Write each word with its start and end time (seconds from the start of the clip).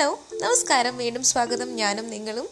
നമസ്കാരം. 0.00 0.96
വീണ്ടും 0.96 1.22
സ്വാഗതം. 1.22 1.76
ഞാനും 1.76 2.10
നിങ്ങളും. 2.10 2.48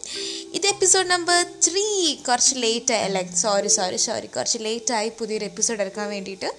ഇത് 0.53 0.67
എപ്പിസോഡ് 0.67 1.07
നമ്പർ 1.07 1.43
ത്രീ 1.43 2.15
കുറച്ച് 2.15 2.55
ലേറ്റ് 2.57 2.93
അല്ല 2.93 3.35
സോറി 3.35 3.67
സോറി 3.67 3.95
സോറി 3.95 4.27
കുറച്ച് 4.27 4.57
ലേറ്റ് 4.61 4.93
ആയി 4.93 5.09
പുതിയൊരു 5.09 5.45
എപ്പിസോഡ് 5.45 5.81
എടുക്കാൻ 5.81 6.09
വേണ്ടിയിട്ട്. 6.09 6.55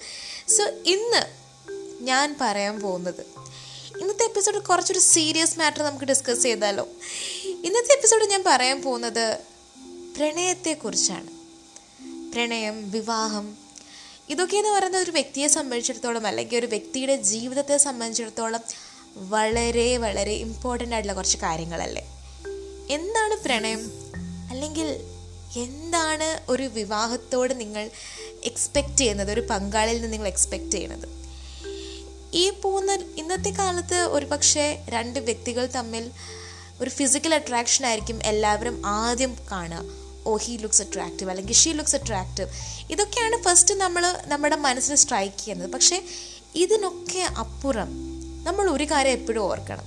സോ 0.49 0.63
ഇന്ന് 0.85 1.33
ഞാൻ 2.03 2.35
പറയാൻ 2.41 2.79
പോകുന്നത്. 2.79 3.21
ഇന്നത്തെ 4.01 4.23
എപ്പിസോഡ് 4.23 4.59
കുറച്ചൊരു 4.59 4.99
സീരിയസ് 4.99 5.59
മാറ്റർ 5.59 5.83
നമുക്ക് 5.83 6.05
ഡിസ്കസ് 6.05 6.43
ചെയ്താലോ. 6.43 6.87
ഇന്നത്തെ 7.43 7.93
എപ്പിസോഡ് 7.93 8.25
ഞാൻ 8.25 8.43
പറയാൻ 8.47 8.81
പോകുന്നത് 8.81 9.37
പ്രണയത്തെക്കുറിച്ചാണ്. 10.17 11.27
പ്രണയം 12.33 12.91
വിവാഹം 12.91 13.57
ഇതൊക്കെ 14.29 14.57
എന്ന് 14.57 14.69
പറയുന്നത് 14.69 15.01
ഒരു 15.01 15.11
വ്യക്തിയെ 15.11 15.47
സംബന്ധിച്ചിടത്തോളം 15.47 16.27
അല്ലെങ്കിൽ 16.27 16.57
ഒരു 16.57 16.65
വ്യക്തിയുടെ 16.65 17.15
ജീവിതത്തെ 17.15 17.77
സംബന്ധിച്ചിടത്തോളം 17.77 18.59
വളരെ 19.15 19.97
വളരെ 19.97 20.31
ഇമ്പോർട്ടന്റ് 20.31 20.95
ആയിട്ടുള്ള 20.95 21.13
കുറച്ച് 21.13 21.37
കാര്യങ്ങളല്ലേ? 21.37 22.01
എന്താണ് 22.89 23.43
പ്രണയം? 23.43 23.91
അല്ലെങ്കിൽ 24.49 24.99
എന്താണ് 25.57 26.51
ഒരു 26.51 26.63
വിവാഹത്തോട് 26.63 27.59
നിങ്ങൾ 27.59 27.89
എക്സ്പെക്റ്റ് 28.43 28.97
ചെയ്യുന്നത്? 28.97 29.31
ഒരു 29.31 29.41
പങ്കാളിയിൽ 29.41 30.01
നിന്ന് 30.01 30.13
നിങ്ങൾ 30.13 30.27
എക്സ്പെക്റ്റ് 30.27 30.71
ചെയ്യുന്നത്? 30.71 31.09
ഈ 32.33 32.49
പോകുന്ന 32.49 32.93
ഇന്നത്തെ 32.93 33.49
കാലത്ത് 33.49 33.95
ഒരു 33.95 34.25
പക്ഷേ 34.25 34.85
രണ്ട് 34.89 35.19
വ്യക്തികൾ 35.19 35.65
തമ്മിൽ 35.65 36.11
ഒരു 36.81 36.89
ഫിസിക്കൽ 36.89 37.35
അട്രാക്ഷൻ 37.35 37.85
ആയിരിക്കും 37.85 38.19
എല്ലാവരും 38.23 38.81
ആദ്യം 38.85 39.37
കാണുക. 39.51 39.83
ഓ 40.25 40.37
ഹി 40.37 40.57
ലുക്സ് 40.57 40.81
അട്രാക്റ്റീവ് 40.81 41.29
അല്ലെങ്കിൽ 41.29 41.53
ഷീ 41.53 41.71
ലുക്സ് 41.71 41.95
അട്രാക്റ്റീവ് 41.95 42.49
ഇതൊക്കെയാണ് 42.91 43.43
ഫസ്റ്റ് 43.43 43.75
നമ്മൾ 43.75 44.21
നമ്മുടെ 44.25 44.55
മനസ്സിൽ 44.55 44.95
സ്ട്രൈക്ക് 44.95 45.35
ചെയ്യുന്നത്. 45.35 45.71
പക്ഷേ 45.71 46.03
ഇതിനൊക്കെ 46.55 47.19
അപ്പുറം 47.19 48.10
നമ്മൾ 48.43 48.69
ഒരു 48.69 48.83
കാര്യം 48.83 49.11
എപ്പോഴും 49.11 49.41
ഓർക്കണം. 49.41 49.83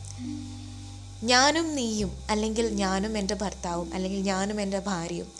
ഞാനും 1.22 1.76
നീയും 1.76 2.18
അല്ലെങ്കിൽ 2.30 2.68
ഞാനും 2.68 3.18
എന്റെ 3.18 3.34
ഭർത്താവും 3.34 3.94
അല്ലെങ്കിൽ 3.94 4.20
ഞാനും 4.20 4.60
എന്റെ 4.60 4.78
ഭാര്യയും 4.78 5.32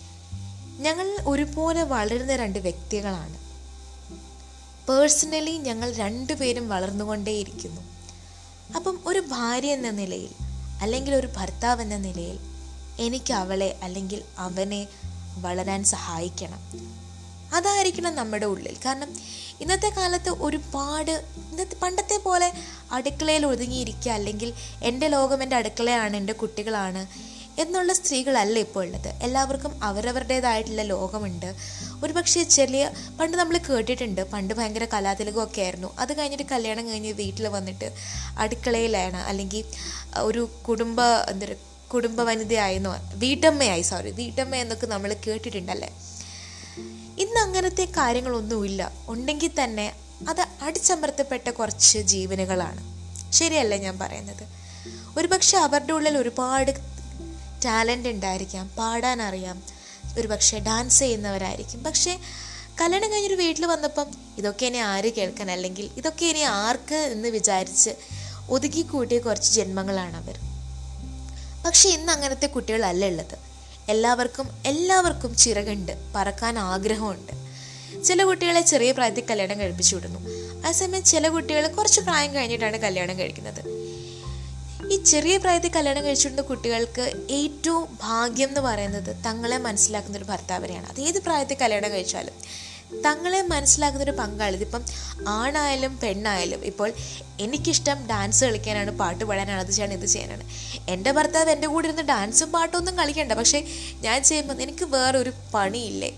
ഞങ്ങൾ 0.78 1.16
ഒരുപോലെ 1.26 1.82
വളരുന്ന 1.82 2.36
രണ്ട് 2.36 2.58
വ്യക്തികളാണ്. 2.58 3.38
പേഴ്സണലി 4.88 5.50
ഞങ്ങൾ 5.50 5.92
രണ്ടുപേരും 5.92 6.68
വളർന്നുകൊണ്ടേയിരിക്കുന്നു. 6.68 7.80
അപ്പം 8.76 8.98
ഒരു 9.06 9.18
ഭാര്യ 9.18 9.72
എന്ന 9.72 9.90
നിലയിൽ 9.90 10.28
അല്ലെങ്കിൽ 10.80 11.14
ഒരു 11.14 11.28
ഭർത്താവ് 11.36 11.82
എന്ന 11.82 11.96
നിലയിൽ 11.96 12.38
എനിക്ക് 12.98 13.32
അവളെ 13.32 13.78
അല്ലെങ്കിൽ 13.82 14.22
അവനെ 14.38 14.86
വളരാൻ 15.40 15.84
സഹായിക്കണം. 15.84 16.60
അതായിരിക്കണം 17.56 18.14
നമ്മുടെ 18.20 18.46
ഉള്ളിൽ. 18.52 18.76
കാരണം 18.86 19.10
ഇന്നത്തെ 19.62 19.90
കാലത്ത് 19.98 20.30
ഒരുപാട് 20.46 21.12
ഇന്നത്തെ 21.50 21.76
പണ്ടത്തെ 21.82 22.16
പോലെ 22.24 22.48
അടുക്കളയിൽ 22.96 23.44
ഒതുങ്ങിയിരിക്കുക 23.52 24.12
അല്ലെങ്കിൽ 24.18 24.50
എന്റെ 24.88 25.08
ലോകം 25.14 25.42
എന്റെ 25.42 25.56
അടുക്കളയാണ് 25.56 26.14
എന്റെ 26.16 26.34
കുട്ടികളാണ് 26.42 27.02
എന്നുള്ള 27.62 27.92
സ്ത്രീകളല്ല 27.98 28.56
ഇപ്പോൾ 28.66 28.84
ഉള്ളത്. 28.86 29.10
എല്ലാവർക്കും 29.26 29.72
അവരവരുടേതായിട്ടുള്ള 29.88 30.82
ലോകമുണ്ട്. 30.82 31.50
ഒരുപക്ഷെ 32.04 32.42
ചെറിയ 32.56 32.84
പണ്ട് 33.18 33.36
നമ്മൾ 33.40 33.56
കേട്ടിട്ടുണ്ട് 33.68 34.22
പണ്ട് 34.32 34.52
ഭയങ്കര 34.54 34.86
കലാതിലകമൊക്കെ 34.94 35.62
ആയിരുന്നു. 35.66 35.90
അത് 35.98 36.12
കഴിഞ്ഞിട്ട് 36.18 36.46
കല്യാണം 36.54 36.84
കഴിഞ്ഞ് 36.88 37.12
വീട്ടിൽ 37.20 37.46
വന്നിട്ട് 37.56 37.88
അടുക്കളയിലാണ്. 38.44 39.20
അല്ലെങ്കിൽ 39.30 39.64
ഒരു 40.28 40.42
കുടുംബ 40.68 41.00
എന്താ 41.32 41.46
കുടുംബ 41.94 42.20
വനിതയായെന്നോ 42.30 42.92
വീട്ടമ്മയായി 43.24 43.84
സോറി 43.90 44.10
വീട്ടമ്മ 44.20 44.54
എന്നൊക്കെ 44.64 44.86
നമ്മൾ 44.86 45.10
കേട്ടിട്ടുണ്ടല്ലേ? 45.26 45.90
ഇന്ന് 47.18 47.40
അങ്ങനത്തെ 47.40 47.84
കാര്യങ്ങളൊന്നുമില്ല. 47.84 48.92
ഉണ്ടെങ്കിൽ 49.08 49.50
തന്നെ 49.64 49.92
അത് 50.28 50.46
അടിച്ചമർത്തപ്പെട്ട 50.62 51.50
കുറച്ച് 51.50 51.98
ജീവനുകളാണ്. 51.98 52.80
ശരിയല്ല 53.32 53.76
ഞാൻ 53.76 53.98
പറയുന്നത്? 53.98 54.44
ഒരുപക്ഷെ 55.18 55.58
അവരുടെ 55.58 55.92
ഉള്ളിൽ 55.92 56.18
ഒരുപാട് 56.18 56.70
ടാലന്റ് 57.64 58.08
ഉണ്ടായിരിക്കാം 58.08 58.70
പാടാൻ 58.78 59.22
അറിയാം. 59.22 59.62
ഒരുപക്ഷെ 60.18 60.58
ഡാൻസ് 60.58 60.98
ചെയ്യുന്നവരായിരിക്കും. 60.98 61.84
പക്ഷേ 61.84 62.18
കല്യാണം 62.80 63.12
കഴിഞ്ഞൊരു 63.12 63.34
വീട്ടിൽ 63.34 63.66
വന്നപ്പം 63.66 64.06
ഇതൊക്കെ 64.38 64.66
ഇനി 64.66 64.78
ആര് 64.78 65.12
കേൾക്കാൻ? 65.12 65.50
അല്ലെങ്കിൽ 65.50 65.90
ഇതൊക്കെ 65.96 66.26
ഇനി 66.26 66.38
ആർക്ക് 66.38 66.94
എന്ന് 66.94 67.28
വിചാരിച്ച് 67.28 67.90
ഒതുക്കി 68.50 68.82
കൂട്ടിയ 68.82 69.18
കുറച്ച് 69.18 69.52
ജന്മങ്ങളാണ് 69.52 70.16
അവർ 70.16 70.38
പക്ഷേ 71.64 71.88
ഇന്ന് 71.88 72.12
അങ്ങനത്തെ 72.12 72.46
കുട്ടികളല്ല 72.46 73.06
ഉള്ളത്. 73.06 73.43
എല്ലാവർക്കും 73.88 74.46
എല്ലാവർക്കും 74.66 75.36
ചിറകുണ്ട് 75.36 75.92
പറക്കാൻ 76.14 76.58
ആഗ്രഹമുണ്ട്. 76.58 77.32
ചില 78.04 78.24
കുട്ടികളെ 78.24 78.60
ചെറിയ 78.60 78.92
പ്രായത്തിൽ 78.92 79.24
കല്യാണം 79.30 79.60
കഴിപ്പിച്ചു 79.60 79.96
വിടുന്നു. 79.96 80.20
അതേസമയം 80.60 81.04
ചില 81.04 81.28
കുട്ടികൾ 81.28 81.66
കുറച്ച് 81.68 82.00
പ്രായം 82.00 82.34
കഴിഞ്ഞിട്ടാണ് 82.34 82.76
കല്യാണം 82.76 83.18
കഴിക്കുന്നത്. 83.18 83.62
ഈ 84.92 84.96
ചെറിയ 85.02 85.36
പ്രായത്തിൽ 85.36 85.70
കല്യാണം 85.76 86.04
കഴിച്ചിരുന്ന 86.04 86.42
കുട്ടികൾക്ക് 86.42 87.12
ഏറ്റവും 87.30 87.98
ഭാഗ്യം 88.02 88.48
എന്ന് 88.48 88.60
പറയുന്നത് 88.60 89.16
തങ്ങളെ 89.24 89.58
മനസ്സിലാക്കുന്ന 89.58 90.18
ഒരു 90.18 90.24
ഭർത്താവിനെയാണ്. 90.24 90.86
അത് 90.86 91.00
ഏത് 91.00 91.18
പ്രായത്തിൽ 91.22 91.56
കല്യാണം 91.60 91.90
കഴിച്ചാലും 91.90 92.32
തങ്ങളെ 93.04 93.42
മനസ്സിലാക്കുന്ന 93.42 94.04
ഒരു 94.04 94.10
പങ്കാളി 94.10 94.56
ഇതിപ്പം 94.56 94.82
ആണായാലും 95.28 95.98
പെണ്ണായാലും 96.02 96.64
ഇപ്പോൾ 96.64 96.92
എനിക്കിഷ്ടം 97.40 98.06
ഡാൻസ് 98.06 98.44
കളിക്കാനാണ് 98.44 98.90
പാട്ട് 98.90 99.24
പാടാനാണ് 99.24 99.60
അത് 99.60 99.70
ചെയ്യണം 99.70 99.94
ഇത് 99.94 100.06
ചെയ്യാനാണ്. 100.06 100.44
എന്റെ 100.92 101.10
ഭർത്താവ് 101.16 101.50
എന്റെ 101.50 101.68
കൂടെ 101.72 101.86
ഇരുന്ന് 101.88 102.04
ഡാൻസും 102.12 102.52
പാട്ടൊന്നും 102.52 102.94
കളിക്കണ്ട. 103.00 103.32
പക്ഷേ 103.32 103.60
ഞാൻ 104.06 104.18
ചെയ്യുമ്പോൾ 104.28 104.62
എനിക്ക് 104.64 104.86
വേറൊരു 104.96 105.32
പണിയില്ലേ? 105.54 106.10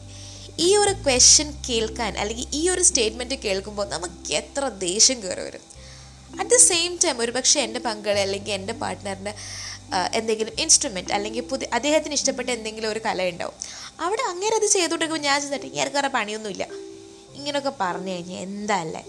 ഈ 0.66 0.68
ഒരു 0.82 0.92
ക്വസ്റ്റ്യൻ 1.04 1.48
കേൾക്കാൻ 1.68 2.12
അല്ലെങ്കിൽ 2.20 2.46
ഈ 2.60 2.62
ഒരു 2.74 2.82
സ്റ്റേറ്റ്മെന്റ് 2.88 3.36
കേൾക്കുമ്പോൾ 3.44 3.86
നമുക്ക് 3.94 4.32
എത്ര 4.40 4.68
ദേഷ്യം 4.68 5.18
കയറി 5.22 5.42
വരും? 5.46 5.64
അറ്റ് 6.40 6.50
ദ 6.50 6.58
സെയിം 6.70 6.92
ടൈം 7.04 7.18
ഒരു 7.24 7.32
പക്ഷേ 7.38 7.58
എന്റെ 7.66 7.80
പങ്കാളി 7.80 8.20
അല്ലെങ്കിൽ 8.26 8.54
എന്റെ 8.58 8.72
പാർട്ട്ണറിന്റെ 8.82 9.34
എന്തെങ്കിലും 10.18 10.54
ഇൻസ്ട്രുമെന്റ് 10.62 11.12
അല്ലെങ്കിൽ 11.16 11.44
പുതിയ 11.50 11.66
അദ്ദേഹത്തിന് 11.76 12.14
ഇഷ്ടപ്പെട്ട 12.18 12.48
എന്തെങ്കിലും 12.50 12.88
ഒരു 12.92 13.00
കല 13.04 13.28
ഉണ്ടാവും. 13.32 13.54
അവിടെ 14.04 14.22
അങ്ങനെ 14.30 14.54
അത് 14.60 14.66
ചെയ്തുകൊണ്ടിരിക്കുമ്പോൾ 14.74 15.26
ഞാൻ 15.28 15.36
ചെന്നിട്ട് 15.42 15.92
വേറെ 15.96 16.08
പണിയൊന്നുമില്ല. 16.16 16.64
ഇങ്ങനെയൊക്കെ 17.38 17.72
പറഞ്ഞു 17.80 18.12
കഴിഞ്ഞാൽ 18.14 18.40
എന്താ 18.48 18.76
അല്ലേ? 18.84 19.02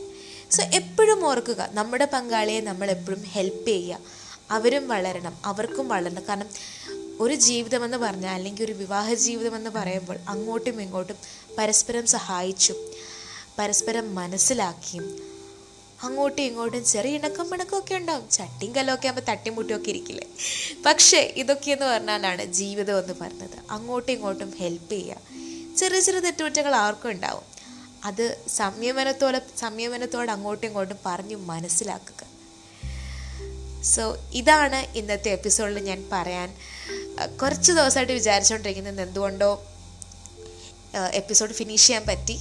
സോ 0.55 0.61
എപ്പോഴും 0.79 1.19
ഓർക്കുക 1.29 1.61
നമ്മുടെ 1.79 2.05
പങ്കാളിയെ 2.13 2.61
നമ്മൾ 2.69 2.87
എപ്പോഴും 2.97 3.23
ഹെൽപ്പ് 3.35 3.67
ചെയ്യുക. 3.67 3.99
അവരും 4.51 4.87
വളരണം 4.87 5.37
അവർക്കും 5.45 5.87
വളരണം. 5.87 6.27
കാരണം 6.29 6.49
ഒരു 7.19 7.35
ജീവിതമെന്ന് 7.35 7.97
പറഞ്ഞാൽ 7.97 8.33
അല്ലെങ്കിൽ 8.33 8.63
ഒരു 8.65 8.73
വിവാഹ 8.73 9.13
ജീവിതമെന്ന് 9.13 9.69
പറയുമ്പോൾ 9.69 10.17
അങ്ങോട്ടും 10.27 10.81
ഇങ്ങോട്ടും 10.81 11.15
പരസ്പരം 11.57 12.05
സഹായിച്ചും 12.05 12.75
പരസ്പരം 13.59 14.15
മനസ്സിലാക്കിയും 14.15 15.37
അങ്ങോട്ടും 16.03 16.41
ഇങ്ങോട്ടും 16.41 16.85
ചെറിയ 16.85 17.15
ഇണക്കം 17.15 17.49
പിണക്കമൊക്കെ 17.49 17.95
ഉണ്ടാവും. 17.95 18.29
ചട്ടിയും 18.29 18.75
കല്ലൊക്കെ 18.75 19.07
ആകുമ്പോൾ 19.07 19.31
തട്ടിമുട്ടിയൊക്കെ 19.31 19.89
ഇരിക്കില്ലേ? 19.89 20.27
പക്ഷേ 20.85 21.33
ഇതൊക്കെയെന്ന് 21.35 21.85
പറഞ്ഞാലാണ് 21.85 22.45
ജീവിതം 22.45 22.99
എന്ന് 22.99 23.13
പറഞ്ഞത്. 23.21 23.57
അങ്ങോട്ടും 23.71 24.11
ഇങ്ങോട്ടും 24.11 24.53
ഹെൽപ്പ് 24.59 24.89
ചെയ്യുക. 24.89 25.17
ചെറിയ 25.77 25.99
ചെറിയ 25.99 26.19
തെറ്റുകുറ്റങ്ങൾ 26.19 26.75
ആർക്കും 26.75 27.09
ഉണ്ടാവും. 27.09 27.43
അത് 28.05 28.37
സംയമനത്തോടെ 28.47 29.41
സംയമനത്തോടെ 29.57 30.31
അങ്ങോട്ടും 30.31 30.67
ഇങ്ങോട്ടും 30.67 30.97
പറഞ്ഞു 31.05 31.35
മനസ്സിലാക്കുക. 31.35 32.36
സോ 33.83 34.17
ഇതാണ് 34.33 34.97
ഇന്നത്തെ 34.97 35.29
എപ്പിസോഡിൽ 35.29 35.79
ഞാൻ 35.79 36.05
പറയാൻ 36.11 36.55
കുറച്ച് 37.41 37.71
ദിവസമായിട്ട് 37.71 38.13
വിചാരിച്ചുകൊണ്ടിരിക്കുന്നത് 38.13 39.07
എന്തുകൊണ്ടോ 39.07 39.63
എപ്പിസോഡ് 41.13 41.53
ഫിനിഷ് 41.53 41.87
ചെയ്യാൻ 41.87 42.05
പറ്റി. 42.05 42.39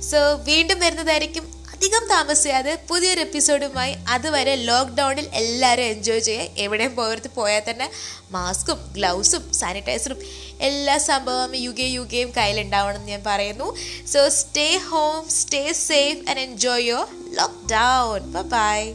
സോ 0.00 0.34
വീണ്ടും 0.34 0.80
വരുന്നതായിരിക്കും 0.80 1.64
അധികം 1.72 2.08
താമസിയാതെ 2.08 2.78
പുതിയൊരു 2.88 3.20
എപ്പിസോഡുമായി 3.20 3.92
അതുവരെ 4.08 4.54
ലോക്ക്ഡൗണിൽ 4.56 5.28
എല്ലാവരും 5.34 5.82
എൻജോയ് 5.82 6.20
ചെയ്യുക. 6.20 6.48
എവിടെയും 6.56 6.96
പോകരുത് 6.96 7.28
പോയാൽ 7.34 7.62
തന്നെ 7.70 7.90
മാസ്കും 8.30 8.92
ഗ്ലൗസും 8.92 9.52
സാനിറ്റൈസറും 9.52 10.18
എല്ലാ 10.60 10.98
സംഭവം 10.98 11.56
യുഗേ 11.56 11.84
യുഗേയും 11.84 12.32
കയ്യിലുണ്ടാവണമെന്ന് 12.36 13.08
ഞാൻ 13.08 13.22
പറയുന്നു. 13.26 13.76
So 14.06 14.28
stay 14.28 14.76
home 14.76 15.28
stay 15.28 15.72
safe 15.72 16.30
and 16.30 16.40
enjoy 16.40 16.86
your 16.86 17.06
lockdown 17.34 18.32
bye 18.42 18.94